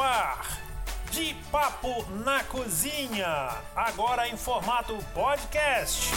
ar. 0.00 0.60
De 1.10 1.34
Papo 1.52 2.04
na 2.24 2.42
Cozinha, 2.44 3.56
agora 3.76 4.28
em 4.28 4.36
formato 4.36 4.98
podcast. 5.14 6.10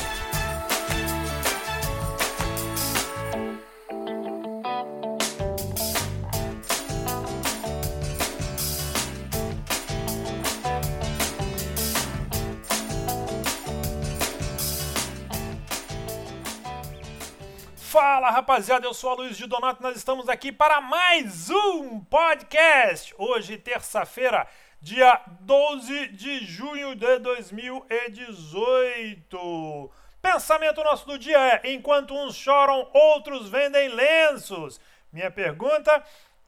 Fala 18.27 18.39
rapaziada, 18.39 18.85
eu 18.85 18.93
sou 18.93 19.11
a 19.11 19.13
Luiz 19.13 19.37
de 19.37 19.47
Donato, 19.47 19.81
nós 19.81 19.95
estamos 19.95 20.27
aqui 20.27 20.51
para 20.51 20.81
mais 20.81 21.49
um 21.49 22.01
podcast. 22.01 23.15
Hoje, 23.17 23.57
terça-feira, 23.57 24.45
dia 24.81 25.21
12 25.39 26.09
de 26.09 26.45
junho 26.45 26.93
de 26.93 27.19
2018. 27.19 29.91
Pensamento 30.21 30.83
nosso 30.83 31.07
do 31.07 31.17
dia 31.17 31.39
é: 31.39 31.71
enquanto 31.71 32.13
uns 32.13 32.35
choram, 32.35 32.89
outros 32.93 33.47
vendem 33.47 33.87
lenços. 33.87 34.77
Minha 35.09 35.31
pergunta: 35.31 36.03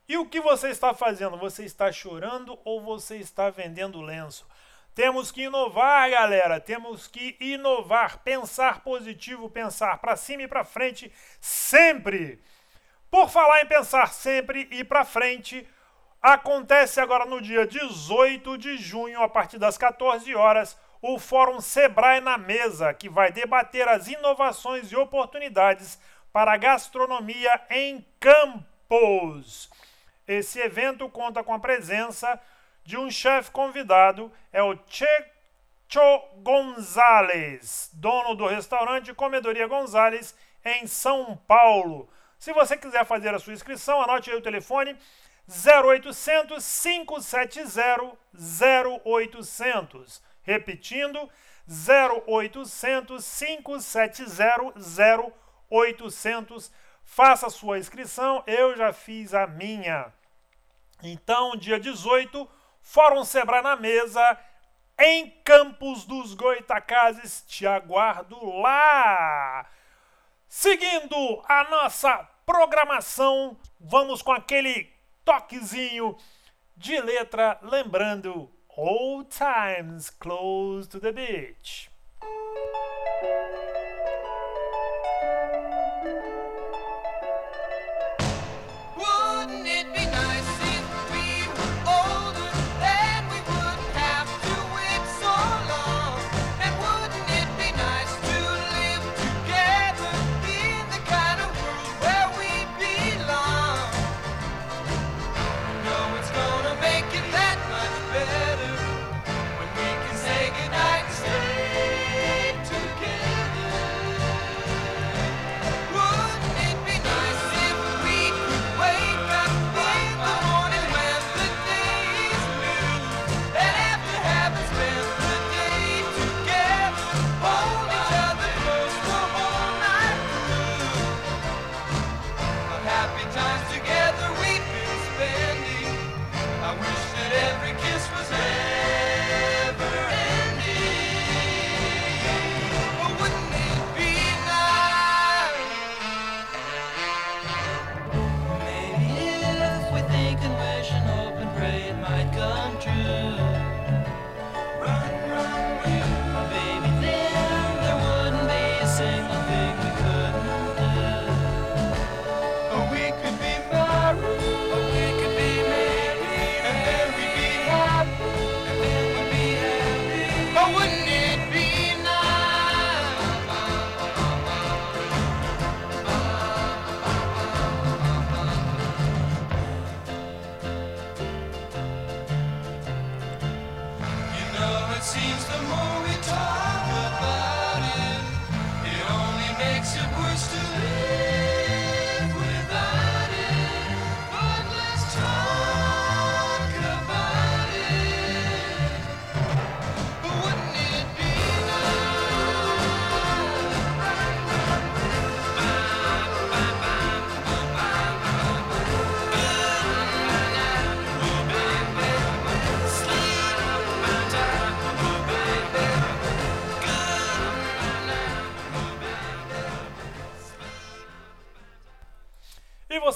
e 0.06 0.18
o 0.18 0.26
que 0.26 0.42
você 0.42 0.72
está 0.72 0.94
fazendo? 0.94 1.38
Você 1.38 1.64
está 1.64 1.94
chorando 1.94 2.60
ou 2.66 2.82
você 2.82 3.16
está 3.16 3.50
vendendo 3.50 4.02
lenço? 4.02 4.46
Temos 5.00 5.32
que 5.32 5.44
inovar, 5.44 6.10
galera. 6.10 6.60
Temos 6.60 7.08
que 7.08 7.38
inovar, 7.40 8.18
pensar 8.18 8.82
positivo, 8.82 9.50
pensar 9.50 9.98
para 10.00 10.18
cima 10.18 10.44
e 10.44 10.48
para 10.48 10.66
frente 10.66 11.10
sempre. 11.40 12.44
Por 13.10 13.30
falar 13.30 13.62
em 13.62 13.66
pensar 13.66 14.12
sempre 14.12 14.68
e 14.70 14.84
para 14.84 15.06
frente, 15.06 15.66
acontece 16.22 17.00
agora 17.00 17.24
no 17.24 17.42
dia 17.42 17.66
18 17.66 18.58
de 18.58 18.76
junho, 18.76 19.22
a 19.22 19.30
partir 19.30 19.58
das 19.58 19.78
14 19.78 20.36
horas, 20.36 20.78
o 21.02 21.18
Fórum 21.18 21.62
Sebrae 21.62 22.20
na 22.20 22.38
Mesa, 22.38 22.94
que 22.94 23.08
vai 23.08 23.32
debater 23.32 23.88
as 23.88 24.10
inovações 24.10 24.92
e 24.92 24.98
oportunidades 24.98 25.98
para 26.34 26.52
a 26.52 26.58
gastronomia 26.58 27.62
em 27.70 28.06
Campos. 28.20 29.70
Esse 30.28 30.60
evento 30.60 31.08
conta 31.08 31.42
com 31.42 31.54
a 31.54 31.60
presença 31.60 32.38
de 32.90 32.98
um 32.98 33.12
chefe 33.12 33.52
convidado, 33.52 34.32
é 34.52 34.64
o 34.64 34.76
Checho 34.88 36.24
Gonzalez, 36.38 37.92
dono 37.94 38.34
do 38.34 38.48
restaurante 38.48 39.14
Comedoria 39.14 39.68
Gonzalez, 39.68 40.34
em 40.66 40.88
São 40.88 41.38
Paulo. 41.48 42.10
Se 42.40 42.52
você 42.52 42.76
quiser 42.76 43.06
fazer 43.06 43.32
a 43.32 43.38
sua 43.38 43.54
inscrição, 43.54 44.02
anote 44.02 44.32
aí 44.32 44.36
o 44.36 44.42
telefone 44.42 44.98
0800 45.48 46.82
570 46.82 48.18
0800. 48.34 50.24
Repetindo, 50.42 51.30
0800 51.70 53.40
570 53.40 55.32
0800. 55.70 56.72
Faça 57.04 57.46
a 57.46 57.52
sua 57.52 57.78
inscrição, 57.78 58.44
eu 58.48 58.76
já 58.76 58.92
fiz 58.92 59.36
a 59.36 59.46
minha. 59.46 60.12
Então, 61.04 61.56
dia 61.56 61.80
18, 61.80 62.50
Fórum 62.82 63.24
Sebrae 63.24 63.62
na 63.62 63.76
mesa, 63.76 64.38
em 64.98 65.30
Campos 65.44 66.06
dos 66.06 66.34
Goitacazes. 66.34 67.44
Te 67.48 67.66
aguardo 67.68 68.38
lá! 68.60 69.66
Seguindo 70.48 71.44
a 71.48 71.70
nossa 71.70 72.28
programação, 72.46 73.58
vamos 73.80 74.22
com 74.22 74.32
aquele 74.32 74.92
toquezinho 75.24 76.18
de 76.76 77.00
letra, 77.00 77.60
lembrando 77.62 78.50
Old 78.68 79.30
Times 79.30 80.10
Close 80.10 80.90
to 80.90 81.00
the 81.00 81.12
Beach. 81.12 81.92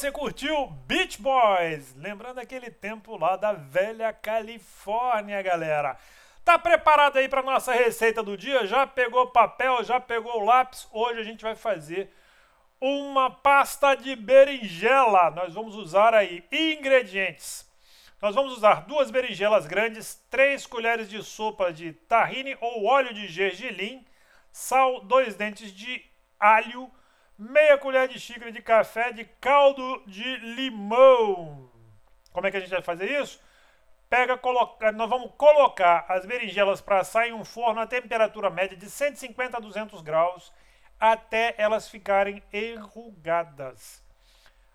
Você 0.04 0.12
curtiu 0.12 0.68
Beach 0.86 1.22
Boys? 1.22 1.96
Lembrando 1.96 2.38
aquele 2.38 2.70
tempo 2.70 3.16
lá 3.16 3.38
da 3.38 3.54
velha 3.54 4.12
Califórnia, 4.12 5.42
galera. 5.42 5.98
Tá 6.44 6.60
preparado 6.60 7.16
aí 7.16 7.30
para 7.30 7.42
nossa 7.42 7.72
receita 7.72 8.22
do 8.22 8.36
dia? 8.36 8.68
Já 8.68 8.86
pegou 8.86 9.28
papel, 9.28 9.82
já 9.82 10.02
pegou 10.02 10.44
lápis? 10.44 10.90
Hoje 10.92 11.22
a 11.22 11.24
gente 11.24 11.42
vai 11.42 11.56
fazer 11.56 12.14
uma 12.82 13.32
pasta 13.32 13.96
de 13.96 14.14
berinjela. 14.14 15.32
Nós 15.32 15.54
vamos 15.54 15.74
usar 15.74 16.14
aí 16.14 16.44
ingredientes. 16.52 17.66
Nós 18.22 18.36
vamos 18.36 18.58
usar 18.58 18.86
duas 18.86 19.10
berinjelas 19.10 19.66
grandes, 19.66 20.22
três 20.30 20.68
colheres 20.68 21.10
de 21.10 21.24
sopa 21.24 21.72
de 21.72 21.94
tahine 21.94 22.58
ou 22.60 22.84
óleo 22.84 23.14
de 23.14 23.26
gergelim, 23.26 24.06
sal, 24.52 25.00
dois 25.00 25.36
dentes 25.36 25.72
de 25.72 26.04
alho, 26.38 26.92
meia 27.44 27.78
colher 27.78 28.08
de 28.08 28.20
xícara 28.20 28.52
de 28.52 28.62
café 28.62 29.12
de 29.12 29.26
caldo 29.40 30.04
de 30.08 30.38
limão. 30.38 31.70
Como 32.32 32.48
é 32.48 32.52
que 32.52 32.58
a 32.58 32.60
gente 32.60 32.72
vai 32.72 32.82
fazer 32.82 33.22
isso? 33.22 33.40
pega, 34.14 34.38
coloca, 34.38 34.92
nós 34.92 35.10
vamos 35.10 35.32
colocar 35.36 36.06
as 36.08 36.24
berinjelas 36.24 36.80
para 36.80 37.00
assar 37.00 37.28
em 37.28 37.34
um 37.34 37.44
forno 37.44 37.82
a 37.82 37.88
temperatura 37.88 38.48
média 38.48 38.78
de 38.78 38.88
150 38.88 39.58
a 39.58 39.60
200 39.60 40.02
graus 40.02 40.54
até 41.00 41.56
elas 41.58 41.90
ficarem 41.90 42.44
enrugadas. 42.54 44.04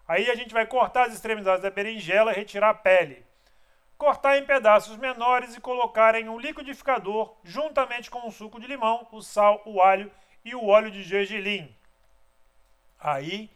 Aí 0.09 0.29
a 0.29 0.35
gente 0.35 0.53
vai 0.53 0.67
cortar 0.67 1.07
as 1.07 1.15
extremidades 1.15 1.63
da 1.63 1.71
berinjela 1.71 2.33
e 2.33 2.35
retirar 2.35 2.71
a 2.71 2.75
pele. 2.75 3.25
Cortar 3.97 4.39
em 4.39 4.45
pedaços 4.45 4.97
menores 4.97 5.55
e 5.55 5.61
colocar 5.61 6.17
em 6.17 6.29
um 6.29 6.41
liquidificador 6.41 7.37
juntamente 7.45 8.11
com 8.11 8.27
o 8.27 8.33
suco 8.33 8.59
de 8.59 8.67
limão, 8.67 9.07
o 9.13 9.23
sal, 9.23 9.63
o 9.65 9.81
alho 9.81 10.11
e 10.45 10.53
o 10.53 10.67
óleo 10.67 10.91
de 10.91 11.05
gergelim. 11.05 11.73
Aí 13.01 13.51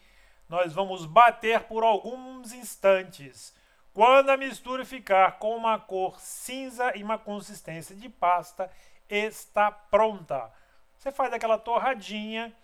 nós 0.49 0.73
vamos 0.73 1.07
bater 1.07 1.63
por 1.65 1.83
alguns 1.83 2.53
instantes. 2.53 3.55
Quando 3.95 4.31
a 4.31 4.37
mistura 4.37 4.85
ficar 4.85 5.39
com 5.39 5.57
uma 5.57 5.79
cor 5.79 6.21
cinza 6.21 6.97
e 6.97 7.03
uma 7.03 7.19
consistência 7.19 7.95
de 7.95 8.09
pasta, 8.09 8.71
está 9.09 9.71
pronta. 9.71 10.51
Você 10.97 11.11
faz 11.11 11.33
aquela 11.33 11.59
torradinha, 11.59 12.55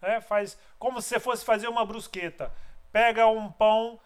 né? 0.00 0.20
faz 0.20 0.58
como 0.78 1.02
se 1.02 1.18
fosse 1.18 1.44
fazer 1.44 1.68
uma 1.68 1.84
brusqueta. 1.84 2.52
Pega 2.92 3.26
um 3.26 3.50
pão, 3.50 3.98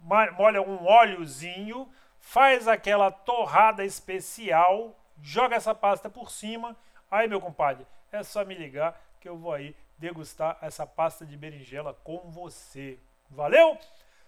molha 0.00 0.60
um 0.60 0.84
óleozinho, 0.84 1.90
faz 2.20 2.68
aquela 2.68 3.10
torrada 3.10 3.84
especial, 3.84 4.94
joga 5.20 5.56
essa 5.56 5.74
pasta 5.74 6.10
por 6.10 6.30
cima. 6.30 6.76
Aí, 7.10 7.28
meu 7.28 7.40
compadre, 7.40 7.86
é 8.10 8.22
só 8.22 8.44
me 8.44 8.54
ligar 8.54 9.00
que 9.20 9.28
eu 9.28 9.36
vou 9.36 9.52
aí 9.52 9.74
degustar 9.98 10.58
essa 10.60 10.86
pasta 10.86 11.24
de 11.24 11.36
berinjela 11.36 11.94
com 11.94 12.30
você. 12.30 12.98
Valeu? 13.30 13.78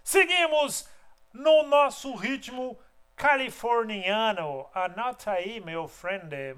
Seguimos 0.02 0.88
no 1.32 1.64
nosso 1.64 2.14
ritmo 2.14 2.78
californiano. 3.16 4.68
Anota 4.74 5.32
aí, 5.32 5.60
meu 5.60 5.88
friend. 5.88 6.56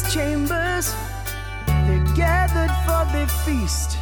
Chambers, 0.00 0.94
they're 1.66 2.04
gathered 2.14 2.72
for 2.86 3.04
the 3.12 3.26
feast. 3.44 3.98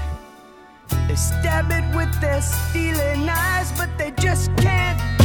They 1.09 1.17
stab 1.17 1.73
it 1.73 1.85
with 1.97 2.13
their 2.21 2.41
steely 2.41 3.17
knives, 3.25 3.73
but 3.77 3.89
they 3.99 4.13
just 4.13 4.55
can't 4.57 5.20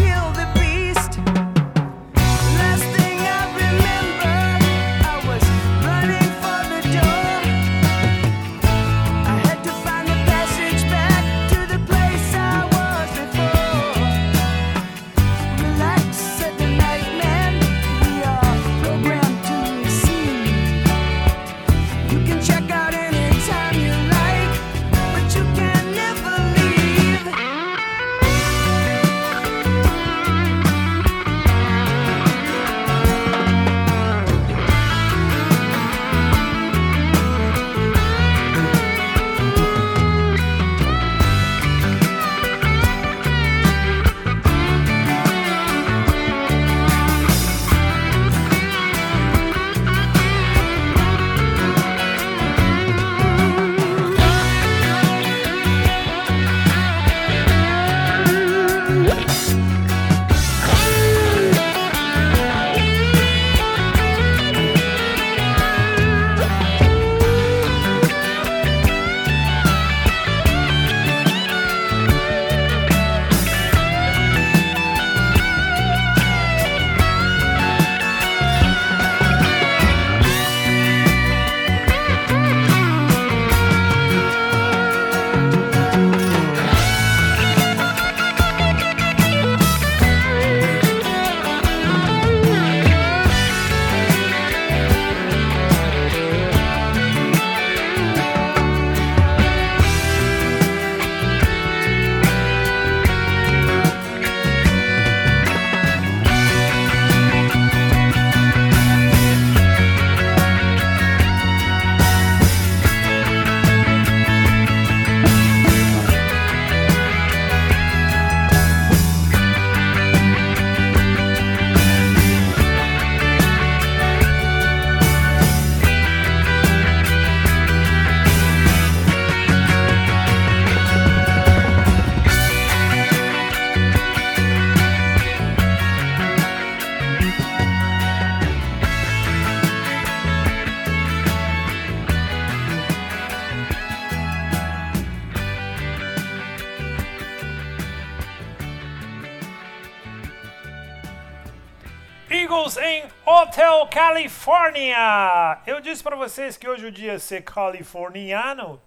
Hotel 153.46 153.88
California. 153.88 155.62
Eu 155.68 155.80
disse 155.80 156.02
para 156.02 156.16
vocês 156.16 156.58
que 156.58 156.68
hoje 156.68 156.88
o 156.88 156.92
dia 156.92 157.14
é 157.14 157.20
ser 157.20 157.44
californiano. 157.44 158.82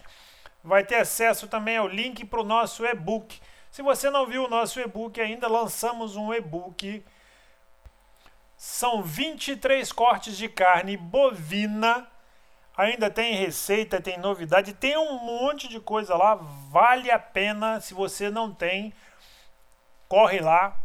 Vai 0.63 0.85
ter 0.85 0.95
acesso 0.95 1.49
também 1.49 1.75
ao 1.75 1.89
link 1.89 2.23
para 2.25 2.39
o 2.39 2.45
nosso 2.45 2.85
e-book. 2.85 3.37
Se 3.69 3.81
você 3.81 4.09
não 4.09 4.25
viu 4.25 4.45
o 4.45 4.49
nosso 4.49 4.79
e-book 4.79 5.19
ainda, 5.19 5.49
lançamos 5.49 6.15
um 6.15 6.33
e-book. 6.33 7.03
São 8.65 9.03
23 9.03 9.91
cortes 9.91 10.37
de 10.37 10.47
carne 10.47 10.95
bovina. 10.95 12.07
Ainda 12.77 13.09
tem 13.09 13.35
receita, 13.35 13.99
tem 13.99 14.17
novidade, 14.17 14.73
tem 14.73 14.97
um 14.97 15.19
monte 15.19 15.67
de 15.67 15.81
coisa 15.81 16.15
lá. 16.15 16.35
Vale 16.71 17.11
a 17.11 17.19
pena. 17.19 17.81
Se 17.81 17.93
você 17.93 18.29
não 18.29 18.53
tem, 18.53 18.93
corre 20.07 20.39
lá, 20.39 20.79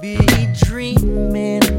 be 0.00 0.16
dreaming. 0.54 1.69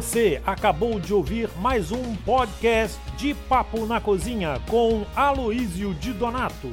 Você 0.00 0.40
acabou 0.46 0.98
de 0.98 1.12
ouvir 1.12 1.50
mais 1.58 1.92
um 1.92 2.16
podcast 2.16 2.98
de 3.18 3.34
Papo 3.34 3.84
na 3.84 4.00
Cozinha 4.00 4.58
com 4.66 5.04
Aloísio 5.14 5.92
de 5.92 6.10
Donato. 6.14 6.70